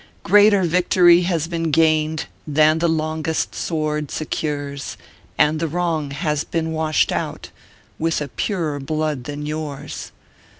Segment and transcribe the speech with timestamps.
[0.23, 4.97] "Greater victory has been gained Than the longest sword secures,
[5.37, 7.51] And the Wrong has been washed out
[7.99, 10.11] With a purer blood than yours."